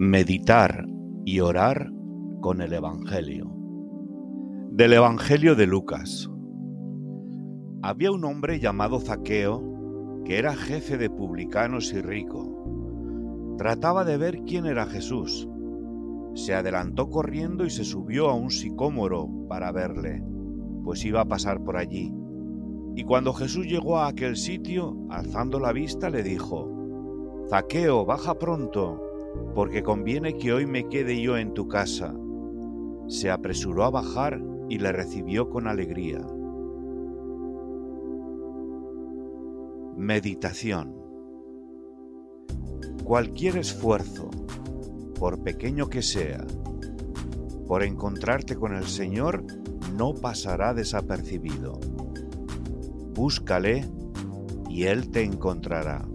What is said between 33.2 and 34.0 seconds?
apresuró a